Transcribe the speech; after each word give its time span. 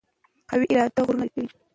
قوي 0.49 0.65
اراده 0.71 1.01
غرونه 1.07 1.25
سوري 1.33 1.45
کوي. 1.49 1.49